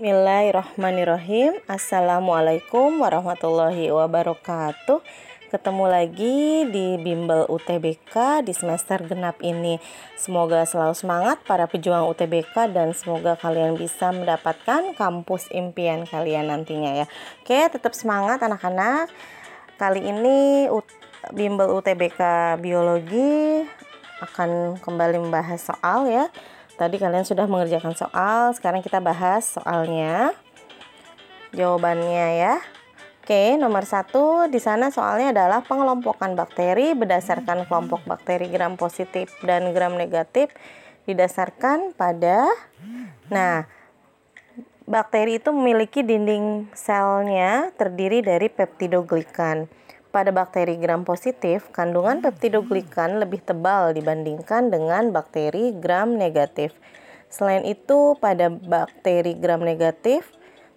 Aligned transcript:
Bismillahirrahmanirrahim. 0.00 1.60
Assalamualaikum 1.68 3.04
warahmatullahi 3.04 3.92
wabarakatuh. 3.92 5.04
Ketemu 5.52 5.84
lagi 5.92 6.64
di 6.72 6.96
Bimbel 6.96 7.44
UTBK 7.44 8.40
di 8.40 8.56
semester 8.56 9.04
genap 9.04 9.36
ini. 9.44 9.76
Semoga 10.16 10.64
selalu 10.64 10.96
semangat 10.96 11.44
para 11.44 11.68
pejuang 11.68 12.08
UTBK 12.08 12.72
Dan 12.72 12.96
semoga 12.96 13.36
kalian 13.36 13.76
bisa 13.76 14.08
mendapatkan 14.08 14.96
kampus 14.96 15.52
impian 15.52 16.08
kalian 16.08 16.48
nantinya 16.48 17.04
ya. 17.04 17.06
Oke 17.44 17.68
tetap 17.68 17.92
semangat 17.92 18.40
anak-anak. 18.40 19.12
Kali 19.76 20.00
ini 20.00 20.64
Bimbel 21.36 21.76
UTBK 21.76 22.56
Biologi 22.56 23.68
akan 24.24 24.80
kembali 24.80 25.20
membahas 25.20 25.60
soal 25.60 26.08
ya 26.08 26.32
Tadi 26.80 26.96
kalian 26.96 27.28
sudah 27.28 27.44
mengerjakan 27.44 27.92
soal, 27.92 28.56
sekarang 28.56 28.80
kita 28.80 29.04
bahas 29.04 29.44
soalnya. 29.44 30.32
Jawabannya 31.52 32.40
ya. 32.40 32.56
Oke, 33.20 33.60
nomor 33.60 33.84
satu 33.84 34.48
di 34.48 34.56
sana 34.56 34.88
soalnya 34.88 35.36
adalah 35.36 35.60
pengelompokan 35.60 36.32
bakteri 36.32 36.96
berdasarkan 36.96 37.68
kelompok 37.68 38.08
bakteri 38.08 38.48
gram 38.48 38.80
positif 38.80 39.28
dan 39.44 39.76
gram 39.76 39.92
negatif 40.00 40.48
didasarkan 41.04 41.92
pada 42.00 42.48
Nah, 43.30 43.68
bakteri 44.88 45.38
itu 45.38 45.52
memiliki 45.54 46.02
dinding 46.02 46.72
selnya 46.74 47.70
terdiri 47.78 48.24
dari 48.24 48.50
peptidoglikan. 48.50 49.70
Pada 50.10 50.34
bakteri 50.34 50.74
gram 50.74 51.06
positif, 51.06 51.70
kandungan 51.70 52.18
peptidoglikan 52.18 53.22
lebih 53.22 53.46
tebal 53.46 53.94
dibandingkan 53.94 54.66
dengan 54.66 55.14
bakteri 55.14 55.70
gram 55.78 56.18
negatif. 56.18 56.74
Selain 57.30 57.62
itu, 57.62 58.18
pada 58.18 58.50
bakteri 58.50 59.38
gram 59.38 59.62
negatif 59.62 60.26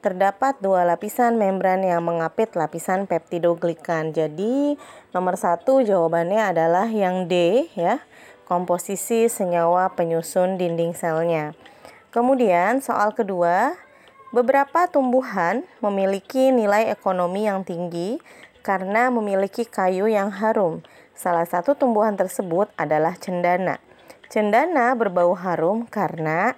terdapat 0.06 0.62
dua 0.62 0.86
lapisan 0.86 1.42
membran 1.42 1.82
yang 1.82 2.06
mengapit 2.06 2.54
lapisan 2.54 3.10
peptidoglikan. 3.10 4.14
Jadi, 4.14 4.78
nomor 5.18 5.34
satu 5.34 5.82
jawabannya 5.82 6.54
adalah 6.54 6.86
yang 6.86 7.26
D 7.26 7.66
ya, 7.74 8.06
komposisi 8.46 9.34
senyawa 9.34 9.98
penyusun 9.98 10.62
dinding 10.62 10.94
selnya. 10.94 11.58
Kemudian, 12.14 12.86
soal 12.86 13.18
kedua, 13.18 13.74
beberapa 14.30 14.86
tumbuhan 14.94 15.66
memiliki 15.82 16.54
nilai 16.54 16.94
ekonomi 16.94 17.50
yang 17.50 17.66
tinggi 17.66 18.22
karena 18.64 19.12
memiliki 19.12 19.68
kayu 19.68 20.08
yang 20.08 20.32
harum. 20.32 20.82
Salah 21.14 21.46
satu 21.46 21.76
tumbuhan 21.76 22.16
tersebut 22.16 22.72
adalah 22.80 23.14
cendana. 23.20 23.78
Cendana 24.32 24.98
berbau 24.98 25.38
harum 25.38 25.86
karena 25.86 26.58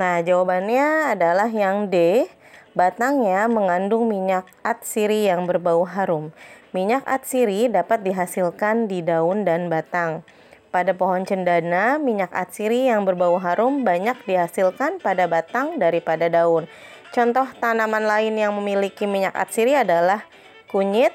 Nah, 0.00 0.24
jawabannya 0.24 1.14
adalah 1.14 1.46
yang 1.52 1.92
D. 1.92 2.26
Batangnya 2.72 3.44
mengandung 3.46 4.08
minyak 4.08 4.48
atsiri 4.64 5.28
yang 5.28 5.44
berbau 5.44 5.84
harum. 5.84 6.32
Minyak 6.72 7.04
atsiri 7.04 7.68
dapat 7.68 8.00
dihasilkan 8.00 8.88
di 8.88 9.04
daun 9.04 9.44
dan 9.44 9.68
batang. 9.68 10.24
Pada 10.72 10.96
pohon 10.96 11.28
cendana, 11.28 12.00
minyak 12.00 12.32
atsiri 12.32 12.88
yang 12.88 13.04
berbau 13.04 13.36
harum 13.36 13.84
banyak 13.84 14.16
dihasilkan 14.24 15.04
pada 15.04 15.28
batang 15.28 15.76
daripada 15.76 16.32
daun. 16.32 16.64
Contoh 17.12 17.44
tanaman 17.60 18.08
lain 18.08 18.40
yang 18.40 18.56
memiliki 18.56 19.04
minyak 19.04 19.36
atsiri 19.36 19.76
adalah 19.76 20.24
kunyit, 20.72 21.12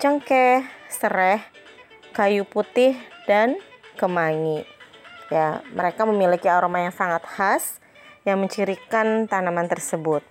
cengkeh, 0.00 0.64
sereh, 0.88 1.44
kayu 2.16 2.48
putih, 2.48 2.96
dan 3.28 3.60
kemangi. 4.00 4.64
Ya, 5.28 5.60
mereka 5.76 6.08
memiliki 6.08 6.48
aroma 6.48 6.80
yang 6.80 6.94
sangat 6.96 7.20
khas 7.28 7.84
yang 8.24 8.40
mencirikan 8.40 9.28
tanaman 9.28 9.68
tersebut. 9.68 10.24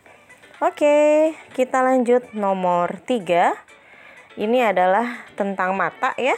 Oke, 0.57 1.37
kita 1.53 1.85
lanjut 1.85 2.33
nomor 2.33 2.97
3. 3.05 3.53
Ini 4.41 4.73
adalah 4.73 5.21
tentang 5.37 5.77
mata 5.77 6.17
ya. 6.17 6.33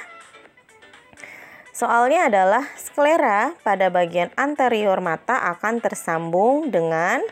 Soalnya 1.71 2.27
adalah 2.27 2.63
sklera 2.75 3.55
pada 3.63 3.87
bagian 3.87 4.31
anterior 4.35 4.99
mata 4.99 5.39
akan 5.55 5.79
tersambung 5.79 6.67
dengan 6.67 7.23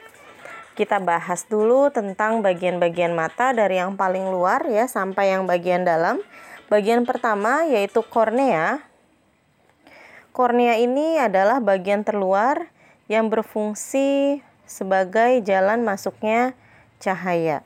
kita 0.73 0.97
bahas 0.97 1.45
dulu 1.45 1.93
tentang 1.93 2.41
bagian-bagian 2.41 3.13
mata 3.13 3.53
dari 3.53 3.77
yang 3.77 3.93
paling 3.93 4.33
luar 4.33 4.65
ya 4.65 4.89
sampai 4.89 5.33
yang 5.33 5.45
bagian 5.45 5.85
dalam. 5.85 6.17
Bagian 6.67 7.05
pertama 7.05 7.65
yaitu 7.69 8.01
kornea. 8.01 8.81
Kornea 10.33 10.81
ini 10.81 11.21
adalah 11.21 11.61
bagian 11.61 12.01
terluar 12.01 12.73
yang 13.05 13.29
berfungsi 13.29 14.41
sebagai 14.65 15.45
jalan 15.45 15.85
masuknya 15.85 16.57
cahaya. 16.97 17.61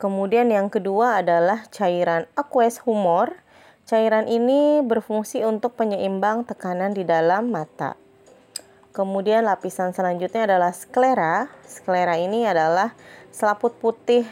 Kemudian 0.00 0.48
yang 0.48 0.72
kedua 0.72 1.20
adalah 1.20 1.68
cairan 1.68 2.24
aqueous 2.32 2.80
humor. 2.82 3.40
Cairan 3.84 4.24
ini 4.24 4.80
berfungsi 4.80 5.44
untuk 5.44 5.76
penyeimbang 5.76 6.48
tekanan 6.48 6.96
di 6.96 7.04
dalam 7.04 7.52
mata. 7.52 8.00
Kemudian 8.94 9.42
lapisan 9.42 9.90
selanjutnya 9.90 10.46
adalah 10.46 10.70
sklera. 10.70 11.50
Sklera 11.66 12.14
ini 12.14 12.46
adalah 12.46 12.94
selaput 13.34 13.74
putih 13.82 14.22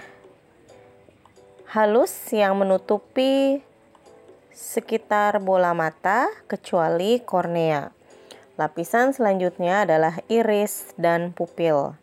halus 1.74 2.14
yang 2.30 2.54
menutupi 2.54 3.58
sekitar 4.54 5.42
bola 5.42 5.74
mata 5.74 6.30
kecuali 6.46 7.18
kornea. 7.18 7.90
Lapisan 8.54 9.10
selanjutnya 9.10 9.82
adalah 9.82 10.22
iris 10.30 10.94
dan 10.94 11.34
pupil. 11.34 11.98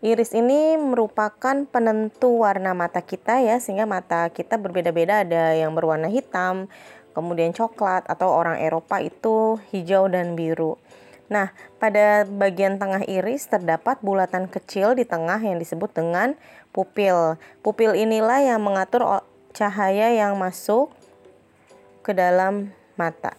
Iris 0.00 0.32
ini 0.32 0.80
merupakan 0.80 1.68
penentu 1.68 2.40
warna 2.40 2.72
mata 2.72 3.04
kita 3.04 3.44
ya, 3.44 3.60
sehingga 3.60 3.84
mata 3.84 4.32
kita 4.32 4.56
berbeda-beda 4.56 5.28
ada 5.28 5.52
yang 5.52 5.76
berwarna 5.76 6.08
hitam, 6.08 6.72
kemudian 7.12 7.52
coklat 7.52 8.08
atau 8.08 8.32
orang 8.32 8.64
Eropa 8.64 8.98
itu 9.04 9.60
hijau 9.76 10.08
dan 10.08 10.32
biru. 10.32 10.80
Nah, 11.32 11.48
pada 11.80 12.28
bagian 12.28 12.76
tengah 12.76 13.08
iris 13.08 13.48
terdapat 13.48 13.96
bulatan 14.04 14.52
kecil 14.52 14.92
di 14.92 15.08
tengah 15.08 15.40
yang 15.40 15.56
disebut 15.56 15.88
dengan 15.96 16.36
pupil. 16.76 17.40
Pupil 17.64 17.96
inilah 17.96 18.44
yang 18.44 18.60
mengatur 18.60 19.24
cahaya 19.56 20.12
yang 20.12 20.36
masuk 20.36 20.92
ke 22.04 22.12
dalam 22.12 22.76
mata. 23.00 23.32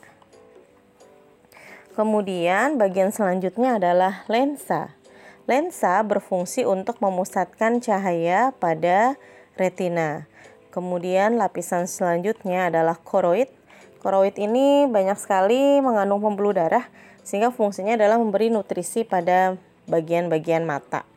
Kemudian 1.94 2.82
bagian 2.82 3.14
selanjutnya 3.14 3.78
adalah 3.78 4.26
lensa. 4.26 4.98
Lensa 5.46 6.02
berfungsi 6.02 6.66
untuk 6.66 6.98
memusatkan 6.98 7.78
cahaya 7.78 8.58
pada 8.58 9.22
retina. 9.54 10.26
Kemudian 10.74 11.38
lapisan 11.38 11.86
selanjutnya 11.86 12.74
adalah 12.74 12.98
koroid. 12.98 13.54
Koroid 14.02 14.42
ini 14.42 14.90
banyak 14.90 15.22
sekali 15.22 15.78
mengandung 15.86 16.26
pembuluh 16.26 16.58
darah 16.58 16.90
sehingga 17.24 17.50
fungsinya 17.50 17.96
adalah 17.96 18.20
memberi 18.20 18.52
nutrisi 18.52 19.08
pada 19.08 19.56
bagian-bagian 19.88 20.64
mata. 20.68 21.08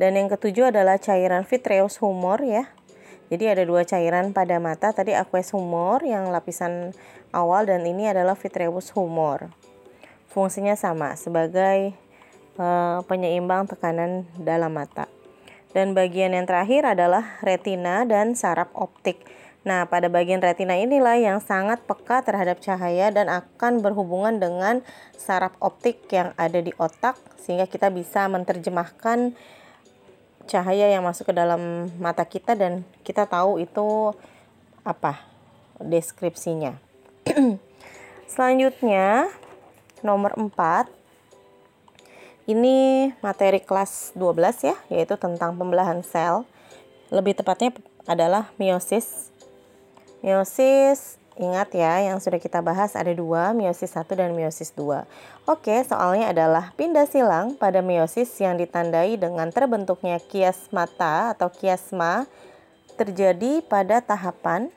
Dan 0.00 0.18
yang 0.18 0.32
ketujuh 0.32 0.72
adalah 0.72 0.98
cairan 0.98 1.44
vitreous 1.46 2.00
humor 2.00 2.40
ya. 2.42 2.72
Jadi 3.32 3.48
ada 3.48 3.62
dua 3.64 3.86
cairan 3.88 4.36
pada 4.36 4.60
mata, 4.60 4.92
tadi 4.92 5.16
aqueous 5.16 5.56
humor 5.56 6.04
yang 6.04 6.28
lapisan 6.28 6.92
awal 7.32 7.64
dan 7.64 7.80
ini 7.88 8.12
adalah 8.12 8.36
vitreous 8.36 8.92
humor. 8.92 9.48
Fungsinya 10.28 10.76
sama 10.76 11.16
sebagai 11.16 11.96
uh, 12.60 13.00
penyeimbang 13.08 13.68
tekanan 13.72 14.28
dalam 14.36 14.76
mata. 14.76 15.08
Dan 15.72 15.96
bagian 15.96 16.36
yang 16.36 16.44
terakhir 16.44 16.84
adalah 16.84 17.40
retina 17.40 18.04
dan 18.04 18.36
saraf 18.36 18.68
optik. 18.76 19.24
Nah, 19.62 19.86
pada 19.86 20.10
bagian 20.10 20.42
retina 20.42 20.74
inilah 20.74 21.14
yang 21.22 21.38
sangat 21.38 21.78
peka 21.86 22.26
terhadap 22.26 22.58
cahaya 22.58 23.14
dan 23.14 23.30
akan 23.30 23.78
berhubungan 23.78 24.42
dengan 24.42 24.82
saraf 25.14 25.54
optik 25.62 26.02
yang 26.10 26.34
ada 26.34 26.58
di 26.58 26.74
otak 26.82 27.14
sehingga 27.38 27.70
kita 27.70 27.86
bisa 27.94 28.26
menerjemahkan 28.26 29.38
cahaya 30.50 30.90
yang 30.90 31.06
masuk 31.06 31.30
ke 31.30 31.34
dalam 31.34 31.86
mata 32.02 32.26
kita 32.26 32.58
dan 32.58 32.82
kita 33.06 33.30
tahu 33.30 33.62
itu 33.62 34.10
apa 34.82 35.22
deskripsinya. 35.78 36.74
Selanjutnya, 38.32 39.30
nomor 40.02 40.34
4 40.34 40.90
ini 42.50 43.08
materi 43.22 43.62
kelas 43.62 44.18
12 44.18 44.68
ya, 44.74 44.76
yaitu 44.90 45.14
tentang 45.14 45.54
pembelahan 45.54 46.02
sel. 46.02 46.42
Lebih 47.14 47.38
tepatnya 47.38 47.70
adalah 48.10 48.50
meiosis 48.58 49.31
Meiosis, 50.22 51.18
ingat 51.34 51.74
ya, 51.74 51.98
yang 51.98 52.22
sudah 52.22 52.38
kita 52.38 52.62
bahas 52.62 52.94
ada 52.94 53.10
dua, 53.10 53.50
meiosis 53.50 53.98
1 53.98 54.06
dan 54.14 54.30
meiosis 54.32 54.70
2. 54.78 55.02
Oke, 55.50 55.82
soalnya 55.82 56.30
adalah 56.30 56.70
pindah 56.78 57.10
silang 57.10 57.58
pada 57.58 57.82
meiosis 57.82 58.30
yang 58.38 58.54
ditandai 58.54 59.18
dengan 59.18 59.50
terbentuknya 59.50 60.22
kias 60.22 60.70
mata 60.70 61.34
atau 61.34 61.50
kiasma 61.50 62.30
terjadi 62.94 63.66
pada 63.66 63.98
tahapan 63.98 64.70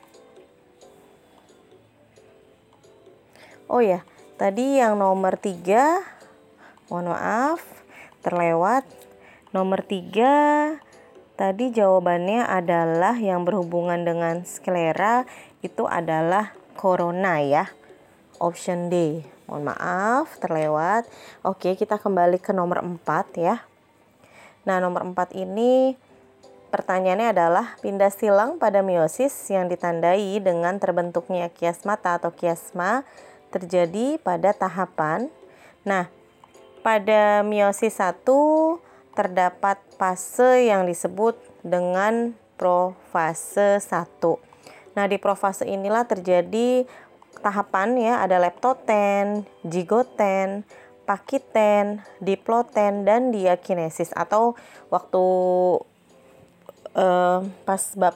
Oh 3.66 3.82
ya, 3.82 4.06
tadi 4.38 4.78
yang 4.78 4.94
nomor 5.02 5.42
3 5.42 6.16
mohon 6.90 7.10
maaf 7.10 7.62
terlewat. 8.22 8.86
Nomor 9.54 9.88
tiga, 9.88 10.76
tadi 11.36 11.72
jawabannya 11.72 12.48
adalah 12.48 13.16
yang 13.20 13.48
berhubungan 13.48 14.04
dengan 14.04 14.44
sklera 14.44 15.24
itu 15.64 15.88
adalah 15.88 16.56
corona 16.80 17.40
ya. 17.44 17.72
Option 18.40 18.92
D. 18.92 19.24
Mohon 19.48 19.76
maaf, 19.76 20.36
terlewat. 20.42 21.08
Oke, 21.46 21.78
kita 21.80 22.02
kembali 22.02 22.42
ke 22.42 22.52
nomor 22.52 22.84
empat 22.84 23.38
ya. 23.40 23.64
Nah, 24.66 24.82
nomor 24.82 25.06
empat 25.06 25.32
ini 25.38 25.96
Pertanyaannya 26.76 27.32
adalah 27.32 27.80
pindah 27.80 28.12
silang 28.12 28.60
pada 28.60 28.84
meiosis 28.84 29.32
yang 29.48 29.72
ditandai 29.72 30.44
dengan 30.44 30.76
terbentuknya 30.76 31.48
kiasmata 31.48 32.20
atau 32.20 32.36
kiasma 32.36 33.08
terjadi 33.48 34.20
pada 34.20 34.52
tahapan. 34.52 35.32
Nah, 35.88 36.12
pada 36.84 37.48
meiosis 37.48 37.96
1 37.96 38.28
terdapat 39.16 39.80
fase 39.96 40.68
yang 40.68 40.84
disebut 40.86 41.40
dengan 41.64 42.36
profase 42.60 43.80
1. 43.80 43.88
Nah, 44.96 45.06
di 45.08 45.18
profase 45.20 45.64
inilah 45.66 46.08
terjadi 46.08 46.88
tahapan 47.40 47.96
ya, 48.00 48.14
ada 48.24 48.40
leptoten, 48.40 49.48
jigoten, 49.64 50.68
pakiten, 51.08 52.04
diploten, 52.20 53.08
dan 53.08 53.32
diakinesis 53.32 54.12
atau 54.16 54.56
waktu 54.92 55.24
uh, 56.96 57.40
pas 57.68 57.84
bab 58.00 58.16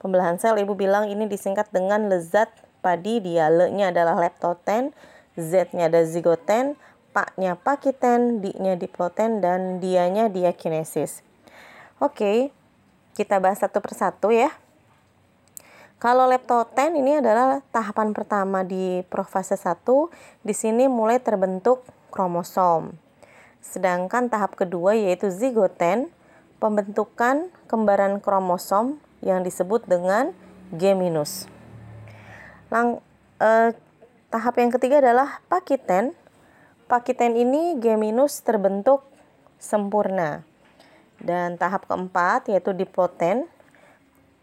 pembelahan 0.00 0.36
sel 0.40 0.56
ibu 0.58 0.74
bilang 0.74 1.06
ini 1.06 1.28
disingkat 1.28 1.68
dengan 1.70 2.08
lezat 2.08 2.48
padi 2.80 3.20
dia 3.20 3.52
le-nya 3.52 3.92
adalah 3.92 4.16
leptoten 4.16 4.96
z-nya 5.36 5.92
ada 5.92 6.02
zigoten 6.08 6.74
pak-nya 7.10 7.58
pakiten 7.58 8.42
di-nya 8.42 8.78
diploten 8.78 9.42
dan 9.42 9.82
dianya 9.82 10.30
diakinesis 10.30 11.22
oke 11.98 12.50
kita 13.14 13.42
bahas 13.42 13.60
satu 13.60 13.82
persatu 13.82 14.30
ya 14.30 14.50
kalau 16.00 16.24
leptoten 16.30 16.96
ini 16.96 17.20
adalah 17.20 17.60
tahapan 17.74 18.16
pertama 18.16 18.64
di 18.64 19.04
profase 19.12 19.58
1 19.58 19.84
di 20.46 20.54
sini 20.56 20.88
mulai 20.88 21.20
terbentuk 21.20 21.84
kromosom 22.08 22.94
sedangkan 23.60 24.32
tahap 24.32 24.56
kedua 24.56 24.96
yaitu 24.96 25.28
zigoten 25.28 26.08
pembentukan 26.60 27.48
kembaran 27.66 28.20
kromosom 28.20 29.00
yang 29.24 29.40
disebut 29.40 29.88
dengan 29.88 30.36
G 30.76 30.92
minus. 30.94 31.48
Lang, 32.68 33.00
eh, 33.40 33.74
tahap 34.28 34.54
yang 34.60 34.70
ketiga 34.70 35.00
adalah 35.02 35.42
pakiten. 35.48 36.14
Pakiten 36.90 37.38
ini 37.38 37.78
G 37.78 37.94
minus 37.94 38.42
terbentuk 38.42 39.06
sempurna. 39.62 40.42
Dan 41.22 41.54
tahap 41.54 41.86
keempat 41.86 42.50
yaitu 42.50 42.74
diploten 42.74 43.46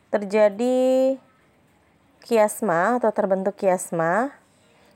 terjadi 0.07 1.19
kiasma 2.23 3.03
atau 3.03 3.11
terbentuk 3.11 3.59
kiasma. 3.59 4.31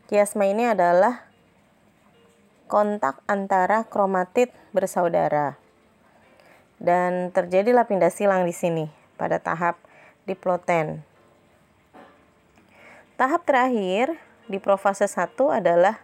Kiasma 0.08 0.48
ini 0.48 0.72
adalah 0.72 1.28
kontak 2.72 3.20
antara 3.28 3.84
kromatid 3.84 4.48
bersaudara 4.72 5.60
dan 6.80 7.36
terjadilah 7.36 7.84
pindah 7.84 8.16
silang 8.16 8.48
di 8.48 8.56
sini 8.56 8.88
pada 9.20 9.44
tahap 9.44 9.76
diploten. 10.24 11.04
Tahap 13.20 13.44
terakhir 13.44 14.16
di 14.48 14.56
profase 14.58 15.04
1 15.04 15.36
adalah 15.52 16.00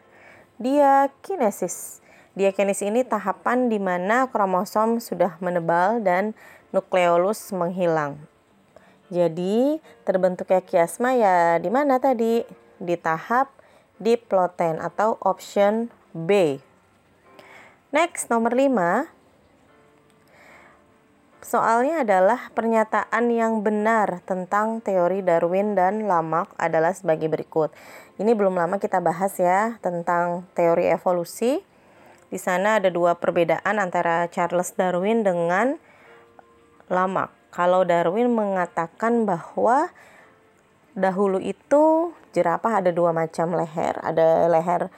diakinesis. 0.57 2.01
Diakinesis 2.37 2.85
ini 2.85 3.01
tahapan 3.01 3.69
di 3.69 3.81
mana 3.81 4.29
kromosom 4.29 5.01
sudah 5.01 5.37
menebal 5.41 6.01
dan 6.05 6.37
nukleolus 6.69 7.49
menghilang. 7.49 8.21
Jadi, 9.09 9.79
terbentuknya 10.03 10.61
kiasma 10.61 11.15
ya 11.15 11.57
di 11.57 11.71
mana 11.71 11.97
tadi? 11.97 12.43
Di 12.77 12.93
tahap 12.99 13.49
diploten 13.97 14.77
atau 14.77 15.17
option 15.23 15.89
B. 16.13 16.61
Next, 17.89 18.29
nomor 18.29 18.53
5 18.53 19.17
Soalnya 21.47 22.03
adalah 22.03 22.51
pernyataan 22.51 23.31
yang 23.31 23.63
benar 23.63 24.19
tentang 24.27 24.83
teori 24.83 25.23
Darwin 25.23 25.79
dan 25.79 26.03
Lamarck 26.03 26.51
adalah 26.59 26.91
sebagai 26.91 27.31
berikut. 27.31 27.71
Ini 28.17 28.33
belum 28.33 28.57
lama 28.57 28.81
kita 28.81 28.97
bahas 28.97 29.37
ya 29.37 29.77
tentang 29.85 30.49
teori 30.57 30.89
evolusi. 30.89 31.61
Di 32.33 32.41
sana 32.41 32.81
ada 32.81 32.89
dua 32.89 33.13
perbedaan 33.13 33.77
antara 33.77 34.25
Charles 34.33 34.73
Darwin 34.73 35.21
dengan 35.21 35.77
Lamarck. 36.89 37.29
Kalau 37.53 37.85
Darwin 37.85 38.33
mengatakan 38.33 39.29
bahwa 39.29 39.93
dahulu 40.97 41.37
itu 41.37 42.09
jerapah 42.33 42.81
ada 42.81 42.89
dua 42.89 43.13
macam 43.13 43.53
leher, 43.53 44.01
ada 44.01 44.49
leher 44.49 44.89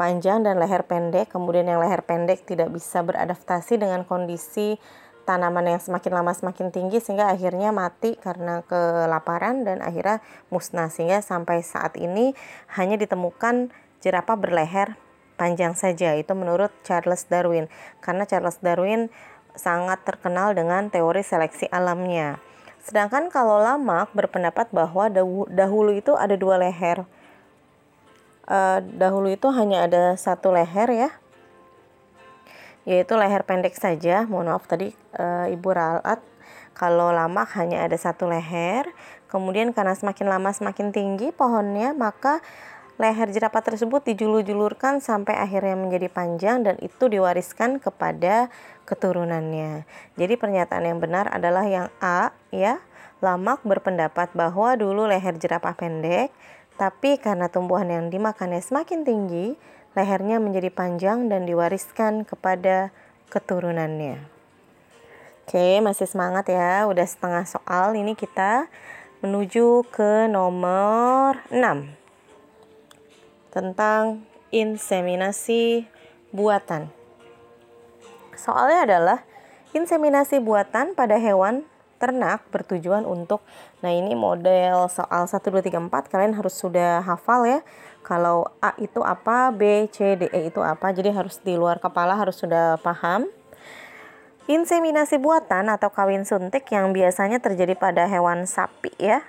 panjang 0.00 0.40
dan 0.40 0.56
leher 0.56 0.88
pendek. 0.88 1.28
Kemudian 1.28 1.68
yang 1.68 1.84
leher 1.84 2.00
pendek 2.00 2.48
tidak 2.48 2.72
bisa 2.72 3.04
beradaptasi 3.04 3.76
dengan 3.76 4.08
kondisi 4.08 4.80
tanaman 5.28 5.76
yang 5.76 5.76
semakin 5.76 6.16
lama 6.16 6.32
semakin 6.32 6.72
tinggi 6.72 7.04
sehingga 7.04 7.28
akhirnya 7.28 7.68
mati 7.68 8.16
karena 8.16 8.64
kelaparan 8.64 9.68
dan 9.68 9.84
akhirnya 9.84 10.24
musnah 10.48 10.88
sehingga 10.88 11.20
sampai 11.20 11.60
saat 11.60 12.00
ini 12.00 12.32
hanya 12.80 12.96
ditemukan 12.96 13.68
jerapah 14.00 14.40
berleher 14.40 14.96
panjang 15.36 15.76
saja 15.76 16.16
itu 16.16 16.32
menurut 16.32 16.72
Charles 16.80 17.28
Darwin 17.28 17.68
karena 18.00 18.24
Charles 18.24 18.56
Darwin 18.64 19.12
sangat 19.52 20.00
terkenal 20.08 20.56
dengan 20.56 20.88
teori 20.88 21.20
seleksi 21.20 21.68
alamnya. 21.68 22.40
Sedangkan 22.80 23.28
kalau 23.28 23.60
Lamarck 23.60 24.16
berpendapat 24.16 24.72
bahwa 24.72 25.12
dahulu 25.52 25.92
itu 25.92 26.16
ada 26.16 26.38
dua 26.40 26.56
leher. 26.56 27.04
Uh, 28.48 28.80
dahulu 28.80 29.28
itu 29.28 29.44
hanya 29.52 29.84
ada 29.84 30.16
satu 30.16 30.48
leher 30.56 30.88
ya 30.88 31.10
yaitu 32.88 33.20
leher 33.20 33.44
pendek 33.44 33.76
saja. 33.76 34.24
Mohon 34.24 34.56
maaf 34.56 34.64
tadi 34.64 34.88
e, 35.12 35.52
Ibu 35.52 35.68
ralat 35.76 36.24
kalau 36.72 37.12
lama 37.12 37.44
hanya 37.52 37.84
ada 37.84 38.00
satu 38.00 38.24
leher. 38.24 38.88
Kemudian 39.28 39.76
karena 39.76 39.92
semakin 39.92 40.24
lama 40.32 40.48
semakin 40.56 40.88
tinggi 40.88 41.28
pohonnya, 41.36 41.92
maka 41.92 42.40
leher 42.96 43.28
jerapah 43.28 43.60
tersebut 43.60 44.08
dijulur-julurkan 44.08 45.04
sampai 45.04 45.36
akhirnya 45.36 45.76
menjadi 45.76 46.08
panjang 46.08 46.64
dan 46.64 46.80
itu 46.80 47.12
diwariskan 47.12 47.76
kepada 47.76 48.48
keturunannya. 48.88 49.84
Jadi 50.16 50.34
pernyataan 50.40 50.88
yang 50.88 50.98
benar 50.98 51.28
adalah 51.28 51.68
yang 51.68 51.92
A 52.00 52.32
ya. 52.48 52.80
Lamak 53.18 53.66
berpendapat 53.66 54.30
bahwa 54.30 54.78
dulu 54.78 55.10
leher 55.10 55.34
jerapah 55.34 55.74
pendek, 55.74 56.30
tapi 56.78 57.18
karena 57.18 57.50
tumbuhan 57.50 57.90
yang 57.90 58.06
dimakannya 58.14 58.62
semakin 58.62 59.02
tinggi, 59.02 59.58
lehernya 59.96 60.42
menjadi 60.42 60.68
panjang 60.68 61.30
dan 61.32 61.48
diwariskan 61.48 62.26
kepada 62.26 62.90
keturunannya. 63.32 64.20
Oke, 65.48 65.80
masih 65.80 66.04
semangat 66.04 66.52
ya. 66.52 66.84
Udah 66.84 67.08
setengah 67.08 67.48
soal. 67.48 67.96
Ini 67.96 68.12
kita 68.12 68.68
menuju 69.24 69.88
ke 69.88 70.28
nomor 70.28 71.40
6. 71.48 71.88
Tentang 73.48 74.28
inseminasi 74.52 75.88
buatan. 76.36 76.92
Soalnya 78.36 78.84
adalah 78.84 79.18
inseminasi 79.72 80.40
buatan 80.40 80.92
pada 80.92 81.16
hewan 81.16 81.64
ternak 81.98 82.46
bertujuan 82.54 83.02
untuk 83.02 83.42
nah 83.82 83.90
ini 83.90 84.14
model 84.14 84.86
soal 84.86 85.26
1 85.26 85.34
2 85.34 85.66
3 85.66 85.90
4 85.90 86.12
kalian 86.14 86.34
harus 86.38 86.54
sudah 86.54 87.02
hafal 87.02 87.42
ya 87.42 87.60
kalau 88.02 88.48
A 88.64 88.72
itu 88.80 89.04
apa, 89.04 89.52
B, 89.52 89.86
C, 89.92 90.16
D, 90.16 90.32
E 90.32 90.48
itu 90.48 90.64
apa. 90.64 90.90
Jadi 90.94 91.12
harus 91.12 91.40
di 91.44 91.58
luar 91.58 91.82
kepala 91.82 92.16
harus 92.16 92.40
sudah 92.40 92.80
paham. 92.80 93.28
Inseminasi 94.48 95.20
buatan 95.20 95.68
atau 95.68 95.92
kawin 95.92 96.24
suntik 96.24 96.64
yang 96.72 96.96
biasanya 96.96 97.36
terjadi 97.36 97.76
pada 97.76 98.08
hewan 98.08 98.48
sapi 98.48 98.88
ya. 98.96 99.20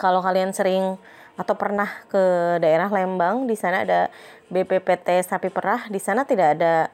Kalau 0.00 0.24
kalian 0.24 0.56
sering 0.56 0.96
atau 1.36 1.54
pernah 1.54 1.86
ke 2.08 2.56
daerah 2.58 2.88
Lembang, 2.88 3.44
di 3.44 3.54
sana 3.54 3.84
ada 3.84 4.08
BPPT 4.48 5.22
sapi 5.22 5.52
perah, 5.52 5.86
di 5.92 6.00
sana 6.00 6.24
tidak 6.24 6.56
ada 6.56 6.88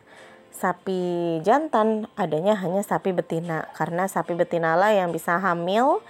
sapi 0.54 1.38
jantan, 1.46 2.10
adanya 2.18 2.58
hanya 2.58 2.82
sapi 2.82 3.10
betina 3.10 3.66
karena 3.74 4.06
sapi 4.06 4.38
betina 4.38 4.78
lah 4.78 4.94
yang 4.94 5.10
bisa 5.10 5.38
hamil 5.38 6.02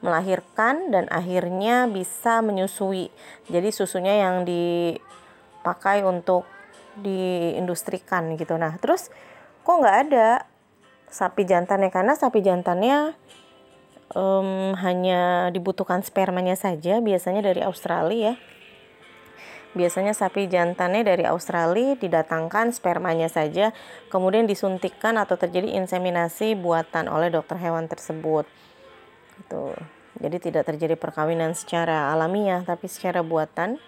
melahirkan 0.00 0.88
dan 0.92 1.04
akhirnya 1.12 1.88
bisa 1.88 2.40
menyusui. 2.40 3.12
Jadi 3.48 3.68
susunya 3.72 4.24
yang 4.24 4.48
dipakai 4.48 6.04
untuk 6.04 6.48
diindustrikan 6.96 8.34
gitu. 8.36 8.56
Nah, 8.56 8.76
terus 8.80 9.12
kok 9.64 9.76
nggak 9.76 9.98
ada 10.08 10.48
sapi 11.10 11.44
jantannya 11.44 11.90
karena 11.92 12.14
sapi 12.16 12.40
jantannya 12.40 13.12
um, 14.14 14.72
hanya 14.78 15.50
dibutuhkan 15.50 16.00
spermanya 16.00 16.54
saja 16.54 16.98
biasanya 16.98 17.44
dari 17.44 17.60
Australia 17.62 18.34
ya. 18.34 18.34
Biasanya 19.70 20.18
sapi 20.18 20.50
jantannya 20.50 21.06
dari 21.06 21.22
Australia 21.30 21.94
didatangkan 21.94 22.74
spermanya 22.74 23.30
saja, 23.30 23.70
kemudian 24.10 24.50
disuntikkan 24.50 25.14
atau 25.14 25.38
terjadi 25.38 25.78
inseminasi 25.78 26.58
buatan 26.58 27.06
oleh 27.06 27.30
dokter 27.30 27.54
hewan 27.54 27.86
tersebut. 27.86 28.50
Itu. 29.40 29.72
Jadi 30.20 30.36
tidak 30.36 30.68
terjadi 30.68 31.00
perkawinan 31.00 31.56
secara 31.56 32.12
alamiah, 32.12 32.60
tapi 32.62 32.86
secara 32.92 33.24
buatan. 33.24 33.80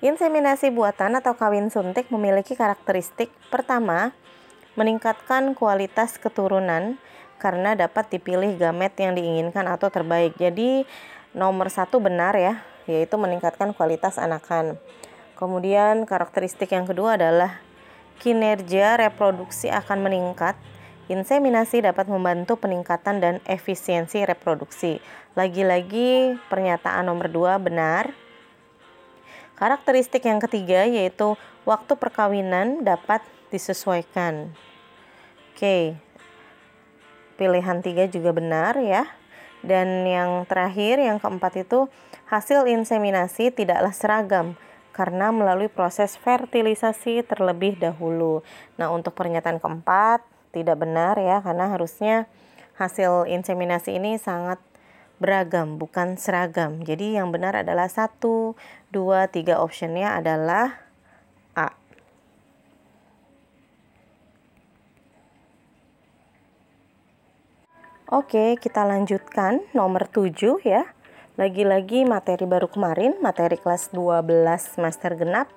Inseminasi 0.00 0.72
buatan 0.72 1.16
atau 1.20 1.36
kawin 1.36 1.68
suntik 1.72 2.08
memiliki 2.12 2.56
karakteristik 2.56 3.32
pertama, 3.48 4.12
meningkatkan 4.76 5.56
kualitas 5.56 6.20
keturunan 6.20 7.00
karena 7.36 7.76
dapat 7.76 8.08
dipilih 8.12 8.56
gamet 8.56 8.92
yang 8.96 9.16
diinginkan 9.16 9.64
atau 9.68 9.88
terbaik. 9.92 10.36
Jadi 10.36 10.84
nomor 11.36 11.68
satu 11.68 12.00
benar 12.00 12.36
ya, 12.36 12.64
yaitu 12.88 13.16
meningkatkan 13.20 13.76
kualitas 13.76 14.16
anakan. 14.16 14.80
Kemudian 15.36 16.08
karakteristik 16.08 16.72
yang 16.72 16.88
kedua 16.88 17.20
adalah 17.20 17.60
kinerja 18.20 18.96
reproduksi 18.96 19.68
akan 19.68 20.08
meningkat. 20.08 20.56
Inseminasi 21.06 21.86
dapat 21.86 22.10
membantu 22.10 22.58
peningkatan 22.58 23.22
dan 23.22 23.34
efisiensi 23.46 24.26
reproduksi. 24.26 24.98
Lagi-lagi 25.38 26.34
pernyataan 26.50 27.06
nomor 27.06 27.30
dua 27.30 27.62
benar. 27.62 28.10
Karakteristik 29.54 30.26
yang 30.26 30.42
ketiga 30.42 30.82
yaitu 30.82 31.38
waktu 31.62 31.94
perkawinan 31.94 32.82
dapat 32.82 33.22
disesuaikan. 33.54 34.50
Oke, 35.54 35.94
pilihan 37.38 37.78
tiga 37.86 38.10
juga 38.10 38.34
benar 38.34 38.74
ya. 38.82 39.06
Dan 39.62 40.02
yang 40.04 40.42
terakhir, 40.50 40.98
yang 40.98 41.22
keempat 41.22 41.62
itu 41.62 41.86
hasil 42.26 42.66
inseminasi 42.66 43.54
tidaklah 43.54 43.94
seragam 43.94 44.58
karena 44.90 45.30
melalui 45.30 45.70
proses 45.70 46.18
fertilisasi 46.18 47.22
terlebih 47.22 47.78
dahulu. 47.78 48.42
Nah, 48.74 48.90
untuk 48.90 49.14
pernyataan 49.14 49.62
keempat 49.62 50.35
tidak 50.56 50.80
benar 50.80 51.20
ya 51.20 51.44
karena 51.44 51.68
harusnya 51.68 52.24
hasil 52.80 53.28
inseminasi 53.28 54.00
ini 54.00 54.16
sangat 54.16 54.56
beragam 55.16 55.80
bukan 55.80 56.16
seragam. 56.20 56.84
Jadi 56.84 57.16
yang 57.16 57.32
benar 57.32 57.56
adalah 57.56 57.88
satu, 57.88 58.56
dua, 58.92 59.28
tiga 59.28 59.60
optionnya 59.60 60.16
adalah 60.16 60.80
A. 61.56 61.72
Oke, 68.06 68.54
kita 68.60 68.86
lanjutkan 68.86 69.64
nomor 69.72 70.06
7 70.06 70.60
ya. 70.62 70.84
Lagi-lagi 71.36 72.08
materi 72.08 72.48
baru 72.48 72.68
kemarin, 72.70 73.20
materi 73.20 73.60
kelas 73.60 73.92
12 73.92 74.80
master 74.80 75.20
genap. 75.20 75.55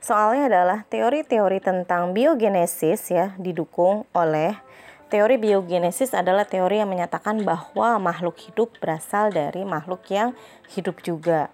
Soalnya 0.00 0.48
adalah 0.48 0.88
teori-teori 0.88 1.60
tentang 1.60 2.16
biogenesis 2.16 3.12
ya, 3.12 3.36
didukung 3.36 4.08
oleh 4.16 4.56
teori 5.12 5.36
biogenesis 5.36 6.16
adalah 6.16 6.48
teori 6.48 6.80
yang 6.80 6.88
menyatakan 6.88 7.44
bahwa 7.44 8.00
makhluk 8.00 8.40
hidup 8.40 8.72
berasal 8.80 9.28
dari 9.28 9.60
makhluk 9.68 10.00
yang 10.08 10.32
hidup 10.72 11.04
juga. 11.04 11.52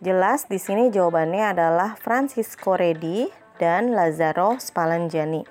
Jelas 0.00 0.48
di 0.48 0.56
sini 0.56 0.88
jawabannya 0.88 1.52
adalah 1.52 1.94
Francisco 2.00 2.74
Redi 2.74 3.28
dan 3.60 3.92
Lazaro 3.92 4.56
Spallanzani. 4.56 5.44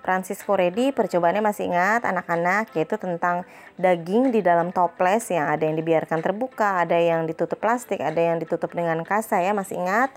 Francisco 0.00 0.56
Redi 0.56 0.96
percobaannya 0.96 1.44
masih 1.44 1.68
ingat 1.68 2.08
anak-anak 2.08 2.72
yaitu 2.72 2.96
tentang 2.96 3.44
daging 3.76 4.32
di 4.32 4.40
dalam 4.40 4.72
toples 4.72 5.28
yang 5.28 5.52
ada 5.52 5.68
yang 5.68 5.76
dibiarkan 5.76 6.24
terbuka, 6.24 6.80
ada 6.80 6.96
yang 6.96 7.28
ditutup 7.28 7.60
plastik, 7.60 8.00
ada 8.00 8.16
yang 8.16 8.40
ditutup 8.40 8.72
dengan 8.72 9.04
kasa 9.04 9.44
ya 9.44 9.52
masih 9.52 9.76
ingat 9.76 10.08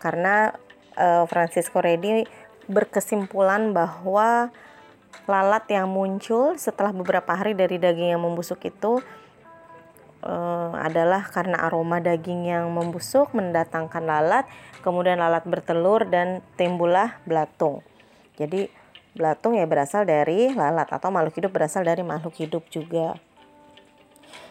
karena 0.00 0.56
uh, 0.96 1.24
Francisco 1.30 1.78
Redi 1.78 2.26
berkesimpulan 2.66 3.70
bahwa 3.70 4.50
lalat 5.30 5.64
yang 5.70 5.86
muncul 5.86 6.58
setelah 6.58 6.90
beberapa 6.90 7.32
hari 7.32 7.54
dari 7.54 7.78
daging 7.78 8.18
yang 8.18 8.22
membusuk 8.22 8.58
itu 8.66 9.00
uh, 10.26 10.72
adalah 10.76 11.24
karena 11.30 11.62
aroma 11.62 12.02
daging 12.02 12.50
yang 12.50 12.68
membusuk 12.74 13.30
mendatangkan 13.32 14.02
lalat, 14.02 14.44
kemudian 14.82 15.22
lalat 15.22 15.46
bertelur 15.46 16.04
dan 16.10 16.42
timbullah 16.58 17.22
belatung. 17.24 17.80
Jadi 18.36 18.68
Belatung 19.16 19.56
ya 19.56 19.64
berasal 19.64 20.04
dari 20.04 20.52
lalat 20.52 20.92
atau 20.92 21.08
makhluk 21.08 21.40
hidup 21.40 21.56
berasal 21.56 21.80
dari 21.88 22.04
makhluk 22.04 22.36
hidup 22.36 22.68
juga. 22.68 23.16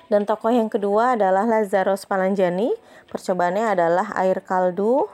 Dan 0.10 0.26
tokoh 0.26 0.50
yang 0.50 0.74
kedua 0.74 1.14
adalah 1.14 1.46
Lazaro 1.46 1.94
Spallanzani. 1.94 2.74
Percobaannya 3.06 3.78
adalah 3.78 4.10
air 4.18 4.42
kaldu 4.42 5.06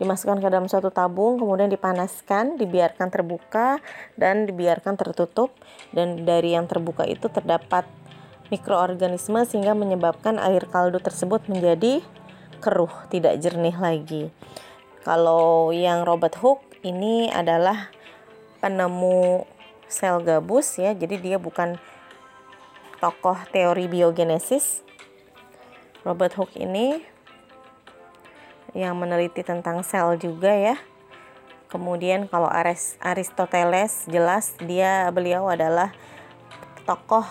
dimasukkan 0.00 0.40
ke 0.40 0.48
dalam 0.48 0.66
suatu 0.66 0.88
tabung, 0.88 1.36
kemudian 1.36 1.68
dipanaskan, 1.68 2.56
dibiarkan 2.56 3.12
terbuka 3.12 3.78
dan 4.16 4.48
dibiarkan 4.48 4.96
tertutup 4.96 5.52
dan 5.92 6.24
dari 6.24 6.56
yang 6.56 6.64
terbuka 6.64 7.04
itu 7.04 7.28
terdapat 7.28 7.84
mikroorganisme 8.48 9.44
sehingga 9.46 9.76
menyebabkan 9.76 10.40
air 10.40 10.66
kaldu 10.66 10.98
tersebut 10.98 11.46
menjadi 11.46 12.00
keruh, 12.64 12.90
tidak 13.12 13.38
jernih 13.38 13.76
lagi. 13.76 14.32
Kalau 15.04 15.72
yang 15.72 16.04
Robert 16.04 16.36
Hooke 16.40 16.64
ini 16.84 17.28
adalah 17.32 17.88
penemu 18.60 19.48
sel 19.88 20.20
gabus 20.20 20.76
ya. 20.76 20.92
Jadi 20.92 21.16
dia 21.20 21.36
bukan 21.40 21.80
tokoh 23.00 23.36
teori 23.48 23.88
biogenesis. 23.88 24.84
Robert 26.04 26.36
Hooke 26.36 26.56
ini 26.60 27.00
yang 28.74 28.98
meneliti 28.98 29.42
tentang 29.42 29.82
sel 29.82 30.18
juga 30.20 30.52
ya. 30.52 30.76
Kemudian 31.70 32.26
kalau 32.26 32.50
Aristoteles 32.98 34.10
jelas 34.10 34.58
dia 34.58 35.06
beliau 35.14 35.46
adalah 35.46 35.94
tokoh 36.82 37.22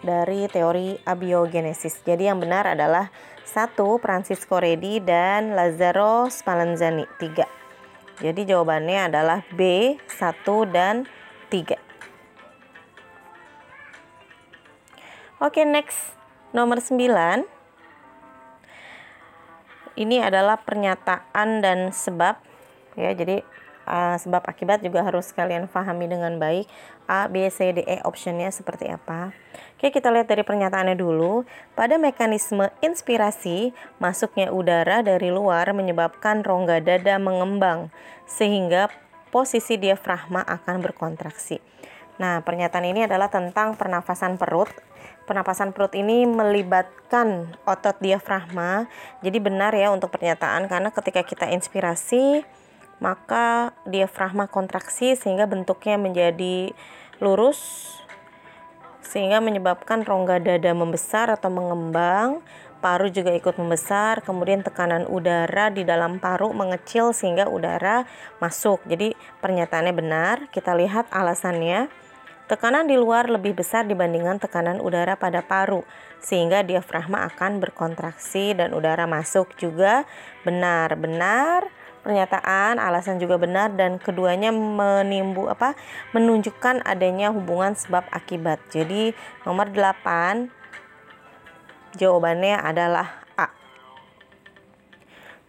dari 0.00 0.48
teori 0.48 0.96
abiogenesis. 1.04 2.00
Jadi 2.00 2.32
yang 2.32 2.40
benar 2.40 2.72
adalah 2.72 3.12
satu 3.44 4.00
Francisco 4.00 4.56
Redi 4.56 5.00
dan 5.04 5.52
Lazzaro 5.52 6.32
Spallanzani. 6.32 7.04
Tiga. 7.20 7.44
Jadi 8.16 8.48
jawabannya 8.48 9.12
adalah 9.12 9.44
B, 9.52 9.92
1 10.08 10.72
dan 10.72 11.04
3. 11.52 11.76
Oke, 15.36 15.68
next. 15.68 16.16
Nomor 16.56 16.80
9. 16.80 17.55
Ini 19.96 20.28
adalah 20.28 20.60
pernyataan 20.60 21.64
dan 21.64 21.90
sebab 21.90 22.36
ya. 22.94 23.16
Jadi 23.16 23.40
uh, 23.88 24.16
sebab 24.20 24.44
akibat 24.44 24.84
juga 24.84 25.00
harus 25.00 25.32
kalian 25.32 25.70
pahami 25.70 26.10
dengan 26.10 26.36
baik. 26.36 26.68
A, 27.06 27.30
B, 27.30 27.46
C, 27.48 27.70
D, 27.70 27.86
E 27.86 28.02
optionnya 28.02 28.50
seperti 28.50 28.90
apa. 28.90 29.30
Oke, 29.78 29.94
kita 29.94 30.10
lihat 30.10 30.26
dari 30.26 30.42
pernyataannya 30.42 30.98
dulu. 30.98 31.46
Pada 31.78 31.96
mekanisme 31.96 32.68
inspirasi, 32.82 33.70
masuknya 34.02 34.50
udara 34.50 35.06
dari 35.06 35.30
luar 35.30 35.70
menyebabkan 35.70 36.42
rongga 36.42 36.82
dada 36.82 37.16
mengembang, 37.22 37.94
sehingga 38.26 38.90
posisi 39.30 39.78
diafragma 39.78 40.42
akan 40.42 40.82
berkontraksi. 40.82 41.62
Nah, 42.16 42.40
pernyataan 42.40 42.86
ini 42.88 43.04
adalah 43.04 43.28
tentang 43.28 43.76
pernafasan 43.76 44.40
perut. 44.40 44.72
Pernapasan 45.28 45.74
perut 45.76 45.92
ini 45.92 46.24
melibatkan 46.24 47.58
otot 47.66 47.98
diafragma. 48.00 48.88
Jadi 49.20 49.38
benar 49.42 49.74
ya 49.74 49.92
untuk 49.92 50.14
pernyataan 50.14 50.70
karena 50.70 50.88
ketika 50.94 51.20
kita 51.26 51.50
inspirasi, 51.50 52.46
maka 53.02 53.76
diafragma 53.84 54.48
kontraksi 54.48 55.18
sehingga 55.18 55.44
bentuknya 55.44 56.00
menjadi 56.00 56.72
lurus 57.20 57.92
sehingga 59.06 59.38
menyebabkan 59.38 60.02
rongga 60.02 60.42
dada 60.42 60.74
membesar 60.74 61.30
atau 61.30 61.46
mengembang, 61.46 62.42
paru 62.82 63.06
juga 63.08 63.30
ikut 63.32 63.54
membesar, 63.54 64.20
kemudian 64.26 64.66
tekanan 64.66 65.06
udara 65.06 65.70
di 65.70 65.86
dalam 65.86 66.18
paru 66.18 66.50
mengecil 66.50 67.14
sehingga 67.14 67.46
udara 67.46 68.04
masuk. 68.42 68.82
Jadi 68.84 69.14
pernyataannya 69.40 69.94
benar, 69.94 70.36
kita 70.50 70.74
lihat 70.74 71.06
alasannya. 71.14 72.05
Tekanan 72.46 72.86
di 72.86 72.94
luar 72.94 73.26
lebih 73.26 73.58
besar 73.58 73.90
dibandingkan 73.90 74.38
tekanan 74.38 74.78
udara 74.78 75.18
pada 75.18 75.42
paru, 75.42 75.82
sehingga 76.22 76.62
diafragma 76.62 77.26
akan 77.34 77.58
berkontraksi 77.58 78.54
dan 78.54 78.70
udara 78.70 79.10
masuk 79.10 79.50
juga 79.58 80.06
benar-benar 80.46 81.66
pernyataan, 82.06 82.78
alasan 82.78 83.18
juga 83.18 83.34
benar 83.34 83.74
dan 83.74 83.98
keduanya 83.98 84.54
menimbu 84.54 85.50
apa 85.50 85.74
menunjukkan 86.14 86.86
adanya 86.86 87.34
hubungan 87.34 87.74
sebab 87.74 88.06
akibat. 88.14 88.62
Jadi 88.70 89.10
nomor 89.42 89.74
8 89.74 90.46
jawabannya 91.98 92.62
adalah 92.62 93.26
A. 93.34 93.50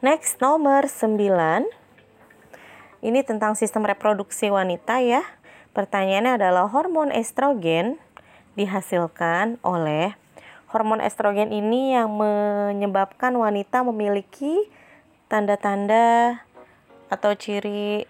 Next 0.02 0.42
nomor 0.42 0.90
9 0.90 1.14
ini 3.06 3.22
tentang 3.22 3.54
sistem 3.54 3.86
reproduksi 3.86 4.50
wanita 4.50 4.98
ya. 5.06 5.22
Pertanyaannya 5.78 6.42
adalah 6.42 6.66
hormon 6.66 7.14
estrogen 7.14 8.02
dihasilkan 8.58 9.62
oleh 9.62 10.18
hormon 10.74 10.98
estrogen 11.06 11.54
ini 11.54 11.94
yang 11.94 12.18
menyebabkan 12.18 13.38
wanita 13.38 13.86
memiliki 13.86 14.66
tanda-tanda 15.30 16.42
atau 17.14 17.38
ciri 17.38 18.10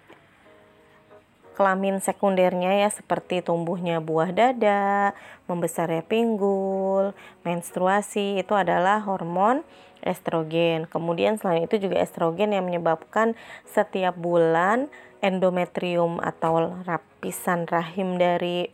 kelamin 1.58 1.98
sekundernya 1.98 2.86
ya 2.86 2.88
seperti 2.94 3.42
tumbuhnya 3.42 3.98
buah 3.98 4.30
dada, 4.30 5.10
membesarnya 5.50 6.06
pinggul, 6.06 7.18
menstruasi 7.42 8.38
itu 8.38 8.54
adalah 8.54 9.02
hormon 9.02 9.66
estrogen. 10.06 10.86
Kemudian 10.86 11.34
selain 11.42 11.66
itu 11.66 11.82
juga 11.82 11.98
estrogen 11.98 12.54
yang 12.54 12.62
menyebabkan 12.62 13.34
setiap 13.66 14.14
bulan 14.14 14.86
endometrium 15.18 16.22
atau 16.22 16.78
lapisan 16.86 17.66
rahim 17.66 18.22
dari 18.22 18.70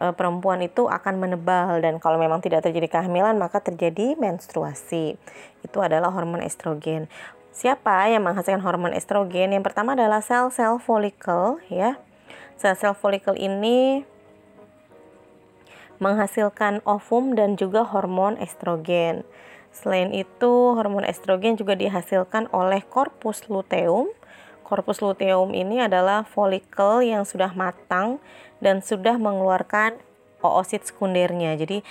e, 0.00 0.04
perempuan 0.16 0.64
itu 0.64 0.88
akan 0.88 1.20
menebal 1.20 1.84
dan 1.84 2.00
kalau 2.00 2.16
memang 2.16 2.40
tidak 2.40 2.64
terjadi 2.64 2.88
kehamilan 2.88 3.36
maka 3.36 3.60
terjadi 3.60 4.16
menstruasi. 4.16 5.20
Itu 5.60 5.84
adalah 5.84 6.08
hormon 6.08 6.40
estrogen. 6.40 7.12
Siapa 7.52 8.06
yang 8.12 8.28
menghasilkan 8.28 8.62
hormon 8.62 8.94
estrogen? 8.94 9.50
Yang 9.50 9.72
pertama 9.72 9.98
adalah 9.98 10.22
sel-sel 10.22 10.78
folikel 10.78 11.58
ya. 11.72 11.98
Sel-sel 12.60 12.94
folikel 12.94 13.34
ini 13.34 14.04
menghasilkan 15.98 16.80
ovum 16.86 17.34
dan 17.34 17.58
juga 17.58 17.82
hormon 17.82 18.38
estrogen. 18.38 19.26
Selain 19.74 20.14
itu, 20.14 20.74
hormon 20.74 21.04
estrogen 21.04 21.58
juga 21.58 21.74
dihasilkan 21.74 22.46
oleh 22.54 22.82
corpus 22.86 23.46
luteum. 23.50 24.10
Corpus 24.62 25.00
luteum 25.02 25.50
ini 25.56 25.82
adalah 25.82 26.28
folikel 26.28 27.02
yang 27.02 27.26
sudah 27.26 27.54
matang 27.56 28.22
dan 28.62 28.84
sudah 28.84 29.16
mengeluarkan 29.16 29.98
oosit 30.42 30.86
sekundernya. 30.86 31.58
Jadi 31.58 31.82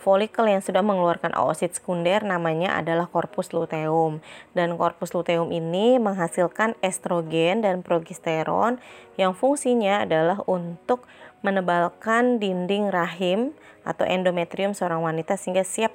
folikel 0.00 0.48
yang 0.48 0.64
sudah 0.64 0.80
mengeluarkan 0.80 1.36
oosit 1.36 1.76
sekunder 1.76 2.24
namanya 2.24 2.80
adalah 2.80 3.04
korpus 3.06 3.52
luteum 3.52 4.24
dan 4.56 4.80
korpus 4.80 5.12
luteum 5.12 5.52
ini 5.52 6.00
menghasilkan 6.00 6.74
estrogen 6.80 7.60
dan 7.60 7.84
progesteron 7.84 8.80
yang 9.20 9.36
fungsinya 9.36 10.08
adalah 10.08 10.40
untuk 10.48 11.04
menebalkan 11.44 12.40
dinding 12.40 12.88
rahim 12.88 13.52
atau 13.84 14.08
endometrium 14.08 14.72
seorang 14.72 15.04
wanita 15.04 15.36
sehingga 15.36 15.64
siap 15.64 15.92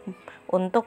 untuk 0.49 0.85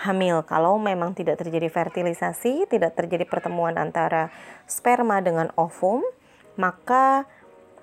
hamil. 0.00 0.42
Kalau 0.48 0.80
memang 0.80 1.12
tidak 1.12 1.38
terjadi 1.42 1.68
fertilisasi, 1.68 2.66
tidak 2.70 2.96
terjadi 2.96 3.28
pertemuan 3.28 3.76
antara 3.76 4.32
sperma 4.64 5.20
dengan 5.20 5.52
ovum, 5.54 6.02
maka 6.56 7.28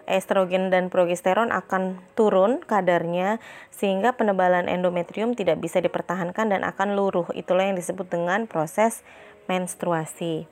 estrogen 0.07 0.71
dan 0.71 0.87
progesteron 0.87 1.51
akan 1.51 1.99
turun 2.15 2.63
kadarnya 2.63 3.43
sehingga 3.69 4.15
penebalan 4.15 4.71
endometrium 4.71 5.35
tidak 5.35 5.59
bisa 5.59 5.83
dipertahankan 5.83 6.49
dan 6.49 6.63
akan 6.63 6.95
luruh. 6.95 7.27
Itulah 7.35 7.69
yang 7.69 7.77
disebut 7.77 8.07
dengan 8.07 8.47
proses 8.47 9.03
menstruasi. 9.51 10.47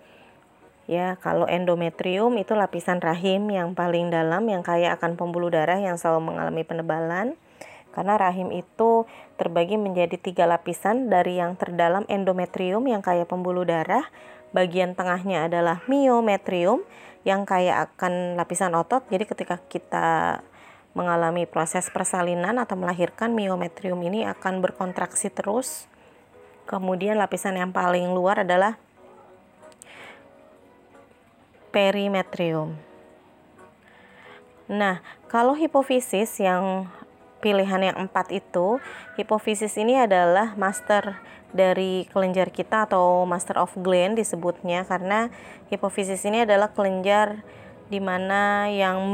Ya, 0.85 1.17
kalau 1.17 1.49
endometrium 1.49 2.37
itu 2.37 2.53
lapisan 2.53 3.01
rahim 3.01 3.49
yang 3.49 3.73
paling 3.73 4.13
dalam 4.13 4.45
yang 4.45 4.61
kaya 4.61 4.93
akan 4.93 5.17
pembuluh 5.17 5.49
darah 5.49 5.81
yang 5.81 5.97
selalu 5.97 6.35
mengalami 6.35 6.61
penebalan. 6.61 7.33
Karena 7.89 8.19
rahim 8.19 8.51
itu 8.51 9.07
terbagi 9.39 9.79
menjadi 9.79 10.19
tiga 10.19 10.45
lapisan 10.45 11.07
dari 11.09 11.39
yang 11.39 11.57
terdalam 11.57 12.03
endometrium 12.11 12.85
yang 12.85 13.01
kaya 13.01 13.23
pembuluh 13.25 13.63
darah, 13.65 14.05
bagian 14.53 14.93
tengahnya 14.93 15.47
adalah 15.47 15.81
miometrium 15.87 16.83
yang 17.25 17.43
kaya 17.43 17.89
akan 17.89 18.37
lapisan 18.37 18.77
otot. 18.77 19.01
Jadi 19.09 19.25
ketika 19.25 19.57
kita 19.57 20.39
mengalami 20.95 21.43
proses 21.43 21.91
persalinan 21.91 22.55
atau 22.55 22.79
melahirkan 22.79 23.35
miometrium 23.35 23.99
ini 23.99 24.23
akan 24.23 24.63
berkontraksi 24.63 25.27
terus. 25.33 25.89
Kemudian 26.69 27.19
lapisan 27.19 27.59
yang 27.59 27.75
paling 27.75 28.09
luar 28.15 28.47
adalah 28.47 28.79
perimetrium. 31.69 32.79
Nah, 34.71 35.03
kalau 35.29 35.53
hipofisis 35.53 36.41
yang 36.41 36.89
pilihan 37.43 37.93
yang 37.93 37.97
empat 38.09 38.33
itu, 38.33 38.81
hipofisis 39.19 39.77
ini 39.77 39.99
adalah 39.99 40.57
master 40.57 41.21
dari 41.55 42.03
kelenjar 42.11 42.51
kita 42.51 42.85
atau 42.91 43.23
master 43.23 43.55
of 43.57 43.71
gland 43.79 44.19
disebutnya 44.19 44.83
karena 44.83 45.31
hipofisis 45.71 46.21
ini 46.27 46.43
adalah 46.43 46.75
kelenjar 46.75 47.41
di 47.87 48.03
mana 48.03 48.67
yang 48.67 49.13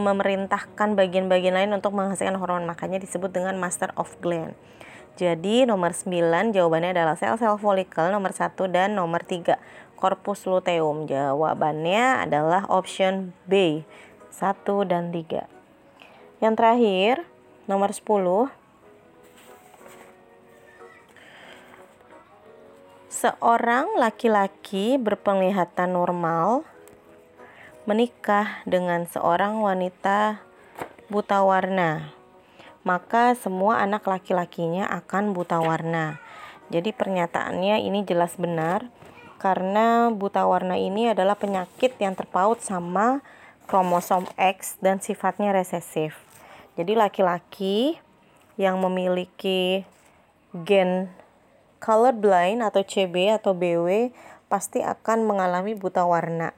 memerintahkan 0.00 0.96
bagian-bagian 0.96 1.54
lain 1.54 1.76
untuk 1.76 1.92
menghasilkan 1.92 2.38
hormon 2.38 2.64
makanya 2.64 3.02
disebut 3.02 3.30
dengan 3.30 3.58
master 3.60 3.92
of 4.00 4.08
gland. 4.24 4.56
Jadi 5.14 5.62
nomor 5.62 5.94
9 5.94 6.50
jawabannya 6.50 6.90
adalah 6.90 7.14
sel-sel 7.14 7.54
folikel 7.54 8.10
nomor 8.10 8.34
1 8.34 8.58
dan 8.74 8.98
nomor 8.98 9.22
3 9.22 9.62
corpus 9.94 10.42
luteum. 10.50 11.06
Jawabannya 11.06 12.26
adalah 12.26 12.66
option 12.66 13.30
B 13.46 13.86
1 14.34 14.90
dan 14.90 15.14
3. 15.14 15.46
Yang 16.42 16.54
terakhir 16.58 17.14
nomor 17.70 17.94
10 17.94 18.63
Seorang 23.24 23.96
laki-laki 23.96 25.00
berpenglihatan 25.00 25.96
normal 25.96 26.60
menikah 27.88 28.60
dengan 28.68 29.08
seorang 29.08 29.64
wanita 29.64 30.44
buta 31.08 31.40
warna, 31.40 32.12
maka 32.84 33.32
semua 33.32 33.80
anak 33.80 34.04
laki-lakinya 34.04 34.84
akan 34.92 35.32
buta 35.32 35.56
warna. 35.56 36.20
Jadi 36.68 36.92
pernyataannya 36.92 37.80
ini 37.88 38.04
jelas 38.04 38.36
benar 38.36 38.92
karena 39.40 40.12
buta 40.12 40.44
warna 40.44 40.76
ini 40.76 41.08
adalah 41.08 41.40
penyakit 41.40 41.96
yang 41.96 42.12
terpaut 42.12 42.60
sama 42.60 43.24
kromosom 43.64 44.28
X 44.36 44.76
dan 44.84 45.00
sifatnya 45.00 45.56
resesif. 45.56 46.12
Jadi 46.76 46.92
laki-laki 46.92 47.96
yang 48.60 48.76
memiliki 48.84 49.88
gen 50.52 51.23
colorblind 51.84 52.64
atau 52.64 52.80
CB 52.80 53.36
atau 53.36 53.52
BW 53.52 54.08
pasti 54.48 54.80
akan 54.80 55.28
mengalami 55.28 55.76
buta 55.76 56.08
warna. 56.08 56.56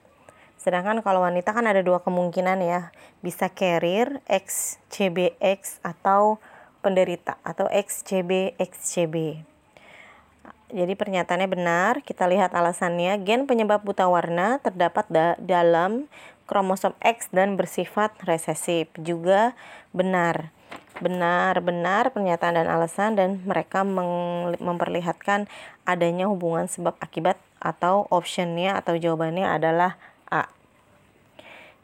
Sedangkan 0.54 1.02
kalau 1.02 1.26
wanita 1.26 1.50
kan 1.50 1.66
ada 1.66 1.82
dua 1.82 1.98
kemungkinan 1.98 2.62
ya, 2.62 2.94
bisa 3.26 3.50
carrier 3.50 4.22
XCBX 4.30 5.82
atau 5.82 6.38
penderita 6.78 7.42
atau 7.42 7.66
XCB 7.66 8.54
XCB. 8.62 9.42
Jadi 10.66 10.94
pernyataannya 10.98 11.50
benar, 11.50 11.92
kita 12.02 12.26
lihat 12.26 12.54
alasannya. 12.54 13.18
Gen 13.22 13.46
penyebab 13.46 13.82
buta 13.82 14.06
warna 14.06 14.58
terdapat 14.62 15.06
da 15.10 15.26
dalam 15.38 16.10
kromosom 16.46 16.94
X 17.02 17.30
dan 17.30 17.54
bersifat 17.58 18.14
resesif. 18.22 18.90
Juga 18.98 19.54
benar 19.90 20.54
benar-benar 20.96 22.08
pernyataan 22.12 22.56
dan 22.56 22.68
alasan 22.72 23.20
dan 23.20 23.44
mereka 23.44 23.84
memperlihatkan 24.56 25.44
adanya 25.84 26.24
hubungan 26.24 26.64
sebab 26.68 26.96
akibat 27.04 27.36
atau 27.60 28.08
optionnya 28.08 28.80
atau 28.80 28.96
jawabannya 28.96 29.44
adalah 29.44 30.00
A. 30.32 30.48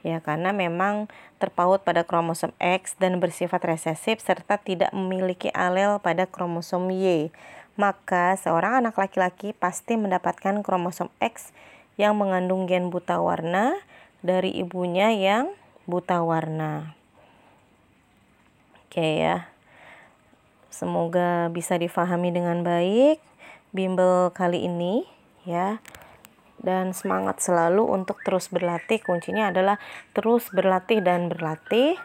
Ya, 0.03 0.19
karena 0.19 0.51
memang 0.51 1.07
terpaut 1.39 1.87
pada 1.87 2.03
kromosom 2.03 2.51
X 2.59 2.99
dan 2.99 3.23
bersifat 3.23 3.63
resesif 3.63 4.19
serta 4.19 4.59
tidak 4.59 4.91
memiliki 4.91 5.53
alel 5.55 6.03
pada 6.03 6.27
kromosom 6.27 6.91
Y. 6.91 7.31
Maka 7.79 8.37
seorang 8.37 8.85
anak 8.85 8.99
laki-laki 8.99 9.57
pasti 9.57 9.97
mendapatkan 9.97 10.61
kromosom 10.61 11.09
X 11.23 11.55
yang 11.97 12.19
mengandung 12.19 12.67
gen 12.67 12.91
buta 12.91 13.21
warna 13.21 13.79
dari 14.21 14.53
ibunya 14.59 15.15
yang 15.15 15.55
buta 15.87 16.21
warna. 16.25 17.02
Oke 18.93 19.25
ya. 19.25 19.49
Semoga 20.69 21.49
bisa 21.49 21.81
difahami 21.81 22.29
dengan 22.29 22.61
baik 22.61 23.25
bimbel 23.73 24.29
kali 24.37 24.69
ini 24.69 25.09
ya. 25.49 25.81
Dan 26.61 26.93
semangat 26.93 27.41
selalu 27.41 27.89
untuk 27.89 28.21
terus 28.21 28.53
berlatih. 28.53 29.01
Kuncinya 29.01 29.49
adalah 29.49 29.81
terus 30.13 30.53
berlatih 30.53 31.01
dan 31.01 31.33
berlatih 31.33 31.97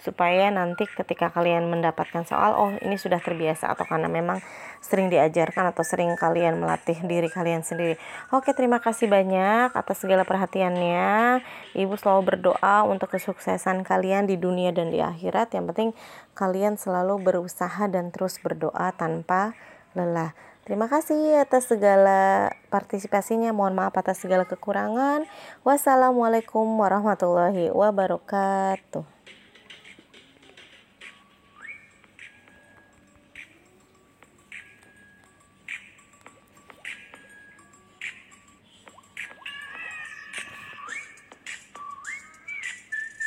supaya 0.00 0.52
nanti 0.52 0.84
ketika 0.86 1.32
kalian 1.32 1.68
mendapatkan 1.68 2.22
soal 2.28 2.52
oh 2.56 2.70
ini 2.84 2.96
sudah 3.00 3.20
terbiasa 3.20 3.72
atau 3.72 3.84
karena 3.88 4.06
memang 4.06 4.40
sering 4.84 5.10
diajarkan 5.10 5.72
atau 5.74 5.82
sering 5.82 6.14
kalian 6.14 6.60
melatih 6.62 6.96
diri 7.04 7.26
kalian 7.26 7.66
sendiri. 7.66 7.98
Oke, 8.30 8.54
terima 8.54 8.78
kasih 8.78 9.10
banyak 9.10 9.74
atas 9.74 9.98
segala 10.04 10.22
perhatiannya. 10.22 11.42
Ibu 11.74 11.94
selalu 11.98 12.22
berdoa 12.36 12.86
untuk 12.86 13.10
kesuksesan 13.12 13.82
kalian 13.82 14.30
di 14.30 14.38
dunia 14.38 14.70
dan 14.70 14.94
di 14.94 15.02
akhirat. 15.02 15.52
Yang 15.56 15.64
penting 15.74 15.90
kalian 16.38 16.78
selalu 16.78 17.18
berusaha 17.18 17.88
dan 17.90 18.14
terus 18.14 18.38
berdoa 18.38 18.94
tanpa 18.94 19.56
lelah. 19.96 20.36
Terima 20.66 20.90
kasih 20.90 21.46
atas 21.46 21.70
segala 21.70 22.50
partisipasinya. 22.74 23.54
Mohon 23.54 23.86
maaf 23.86 23.94
atas 23.94 24.18
segala 24.18 24.42
kekurangan. 24.50 25.22
Wassalamualaikum 25.62 26.66
warahmatullahi 26.66 27.70
wabarakatuh. 27.70 29.15